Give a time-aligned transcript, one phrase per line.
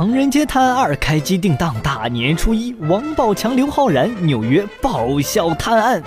[0.00, 6.02] 唐人街探案二》开机定档大年初一，王宝强、刘昊然纽约爆笑探案。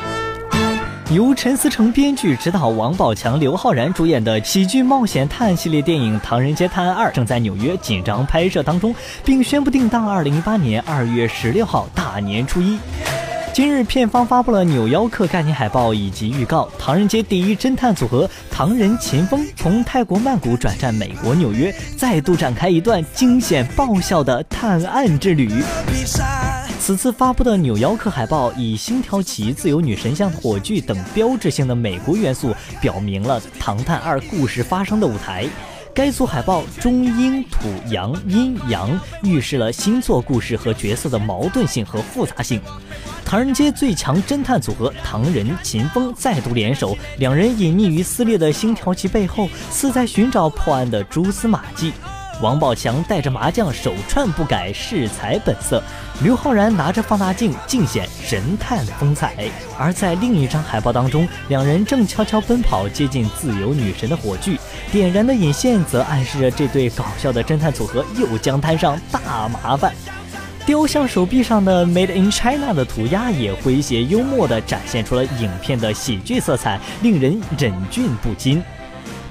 [1.12, 12.80] 由陈思诚编剧、指导，王宝强、刘昊然主演的喜剧冒险探案系列电影《唐人街探案二》正在纽约紧张拍摄当中，并宣布定档二零一八年二月十六号大年初一。
[13.54, 16.68] 今日，片方发布了《扭腰客》概念海报以及预告。
[16.80, 25.52] 唐人街第一侦探组合唐人秦风从泰国曼谷转战美国纽约，再度展开一段惊险爆笑的探案之旅。
[26.80, 35.46] 此次发布的《扭腰客》海报以星条旗、自由女神像、火炬等标志性的美国元素，表明了《唐探二》故事发生的舞台。
[35.96, 42.60] 该组海报中阴土阳阴阳，预示了星座故事和角色的矛盾性和复杂性。
[43.24, 51.94] 唐人街最强侦探组合唐人秦风再度联手，两人隐匿于撕裂的星条旗背后，似在寻找破案的蛛丝马迹。
[52.42, 55.82] 王宝强带着麻将，手串不改，恃才本色；
[56.22, 59.36] 刘昊然拿着放大镜，尽显神探风采。
[59.78, 64.60] 而在另一张海报当中，两人正悄悄奔跑，接近自由女神的火炬，
[64.92, 69.94] 点燃的引线则暗示着这对搞笑的侦探组合又将摊上大麻烦。
[70.66, 78.64] 雕像手臂上的 “Made in China” 的涂鸦也诙谐幽默地展现出了影片的喜剧色彩，令人忍俊不禁。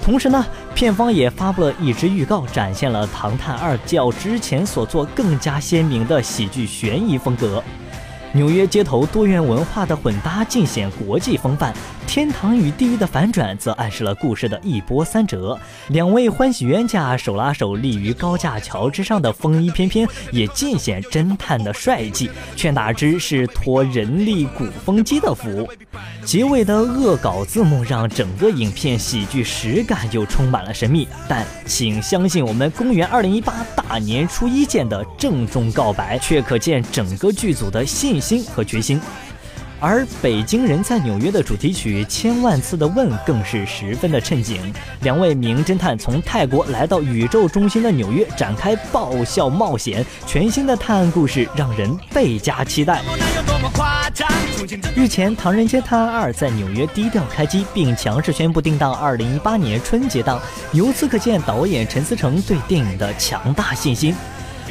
[0.02, 0.44] 同时呢，
[0.82, 7.62] 片方也发布了一支预告，展现了《唐探二》较之前所做更加鲜明的喜剧悬疑风格。
[8.32, 11.72] 纽约街头多元文化的混搭尽显国际风范，
[12.06, 15.58] 天堂与地狱的反转则暗示了故事的一波三折。
[15.88, 25.68] 两位欢喜冤家手拉手立于高架桥之上的风衣翩翩，也尽显侦探的帅气，却哪知是托人力鼓风机的福。
[26.24, 31.08] 结尾的恶搞字幕让整个影片喜剧实感又充满了神秘。
[31.28, 38.22] 但请相信我们公元二零一八大年初一见的郑重告白，却可见整个剧组的信。
[38.22, 39.00] 心和决心，
[39.82, 44.72] 而北京人在纽约的主题曲《千万次的问》更是十分的衬景。
[45.00, 53.02] 两位名侦探从泰国来到宇宙中心的纽约，展开爆笑冒险，全新的探案故事让人倍加期待。
[54.94, 64.14] 日前，《唐人街探案二》在纽约低调开机，并强势宣布定档二零一八年春节档，由此可见导演陈思诚对电影的强大信心。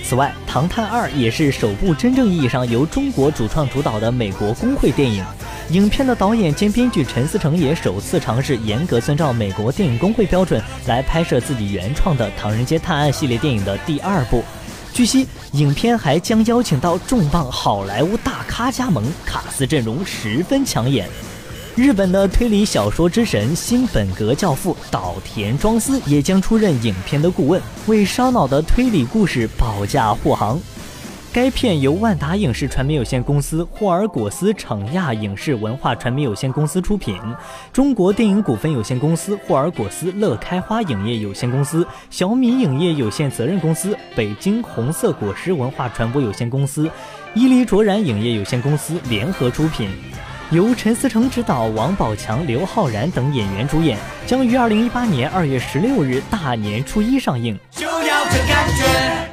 [0.04, 5.24] 此外，《唐探二》也是首部真正意义上由中国主创主导的美国工会电影。
[5.70, 14.44] 影片的导演兼编剧陈思诚也首次尝试严格遵照美国电影工会标准来拍摄自己原创的《唐人街探案》系列电影的第二部。
[14.92, 21.08] 据悉，影片还将邀请到重磅好莱坞大咖加盟，卡司阵容十分抢眼。
[21.74, 30.60] 日本的推理小说之神新本格教父岛田庄司也将出任影片的顾问，为烧脑的推理故事保驾护航。
[31.32, 37.18] 该片由万达影视传媒有限公司、霍尔果斯惩亚影视文化传媒有限公司出品，
[37.72, 46.92] 中国电影股份有限公司、霍尔果斯乐开花影业有限公司、小米影业有限责任公司、北京红色果实文化传播有限公司、
[47.34, 49.90] 伊犁卓然影业有限公司联合出品。
[50.52, 53.98] 由陈思诚执导，王宝强、刘昊然等演员主演，
[54.28, 57.58] 将于二零一八年二月十六日大年初一上映。
[57.72, 59.31] 就要这感觉